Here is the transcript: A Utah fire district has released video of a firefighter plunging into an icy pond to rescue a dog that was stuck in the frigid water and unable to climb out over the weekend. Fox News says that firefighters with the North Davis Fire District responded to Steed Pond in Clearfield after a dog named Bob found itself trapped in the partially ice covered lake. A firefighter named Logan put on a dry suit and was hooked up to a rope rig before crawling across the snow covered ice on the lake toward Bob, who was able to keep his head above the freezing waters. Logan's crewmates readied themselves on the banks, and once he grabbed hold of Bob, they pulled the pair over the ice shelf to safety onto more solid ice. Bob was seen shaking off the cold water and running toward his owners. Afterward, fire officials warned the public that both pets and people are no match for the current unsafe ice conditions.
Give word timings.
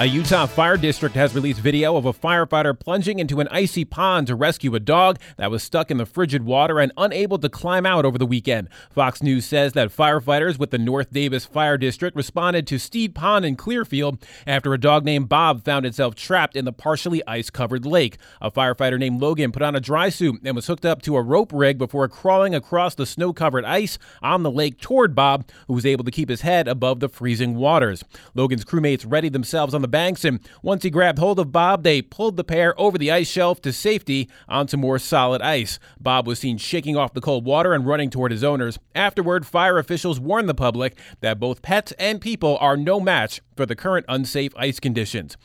A 0.00 0.06
Utah 0.06 0.46
fire 0.46 0.78
district 0.78 1.14
has 1.14 1.34
released 1.34 1.60
video 1.60 1.94
of 1.94 2.06
a 2.06 2.14
firefighter 2.14 2.72
plunging 2.72 3.18
into 3.18 3.38
an 3.40 3.48
icy 3.48 3.84
pond 3.84 4.28
to 4.28 4.34
rescue 4.34 4.74
a 4.74 4.80
dog 4.80 5.18
that 5.36 5.50
was 5.50 5.62
stuck 5.62 5.90
in 5.90 5.98
the 5.98 6.06
frigid 6.06 6.42
water 6.42 6.80
and 6.80 6.90
unable 6.96 7.36
to 7.36 7.50
climb 7.50 7.84
out 7.84 8.06
over 8.06 8.16
the 8.16 8.24
weekend. 8.24 8.70
Fox 8.88 9.22
News 9.22 9.44
says 9.44 9.74
that 9.74 9.94
firefighters 9.94 10.58
with 10.58 10.70
the 10.70 10.78
North 10.78 11.12
Davis 11.12 11.44
Fire 11.44 11.76
District 11.76 12.16
responded 12.16 12.66
to 12.66 12.78
Steed 12.78 13.14
Pond 13.14 13.44
in 13.44 13.56
Clearfield 13.56 14.24
after 14.46 14.72
a 14.72 14.80
dog 14.80 15.04
named 15.04 15.28
Bob 15.28 15.66
found 15.66 15.84
itself 15.84 16.14
trapped 16.14 16.56
in 16.56 16.64
the 16.64 16.72
partially 16.72 17.22
ice 17.26 17.50
covered 17.50 17.84
lake. 17.84 18.16
A 18.40 18.50
firefighter 18.50 18.98
named 18.98 19.20
Logan 19.20 19.52
put 19.52 19.60
on 19.60 19.76
a 19.76 19.80
dry 19.80 20.08
suit 20.08 20.40
and 20.42 20.56
was 20.56 20.66
hooked 20.66 20.86
up 20.86 21.02
to 21.02 21.16
a 21.16 21.22
rope 21.22 21.52
rig 21.52 21.76
before 21.76 22.08
crawling 22.08 22.54
across 22.54 22.94
the 22.94 23.04
snow 23.04 23.34
covered 23.34 23.66
ice 23.66 23.98
on 24.22 24.44
the 24.44 24.50
lake 24.50 24.80
toward 24.80 25.14
Bob, 25.14 25.46
who 25.68 25.74
was 25.74 25.84
able 25.84 26.04
to 26.04 26.10
keep 26.10 26.30
his 26.30 26.40
head 26.40 26.68
above 26.68 27.00
the 27.00 27.08
freezing 27.10 27.56
waters. 27.56 28.02
Logan's 28.34 28.64
crewmates 28.64 29.04
readied 29.06 29.34
themselves 29.34 29.74
on 29.74 29.82
the 29.82 29.89
banks, 29.90 30.24
and 30.24 30.40
once 30.62 30.82
he 30.82 30.90
grabbed 30.90 31.18
hold 31.18 31.38
of 31.38 31.52
Bob, 31.52 31.82
they 31.82 32.02
pulled 32.02 32.36
the 32.36 32.44
pair 32.44 32.78
over 32.80 32.96
the 32.96 33.10
ice 33.10 33.28
shelf 33.28 33.60
to 33.62 33.72
safety 33.72 34.28
onto 34.48 34.76
more 34.76 34.98
solid 34.98 35.42
ice. 35.42 35.78
Bob 36.00 36.26
was 36.26 36.38
seen 36.38 36.58
shaking 36.58 36.96
off 36.96 37.14
the 37.14 37.20
cold 37.20 37.44
water 37.44 37.74
and 37.74 37.86
running 37.86 38.10
toward 38.10 38.32
his 38.32 38.44
owners. 38.44 38.78
Afterward, 38.94 39.46
fire 39.46 39.78
officials 39.78 40.20
warned 40.20 40.48
the 40.48 40.54
public 40.54 40.98
that 41.20 41.40
both 41.40 41.62
pets 41.62 41.92
and 41.98 42.20
people 42.20 42.56
are 42.60 42.76
no 42.76 43.00
match 43.00 43.40
for 43.56 43.66
the 43.66 43.76
current 43.76 44.06
unsafe 44.08 44.52
ice 44.56 44.80
conditions. 44.80 45.36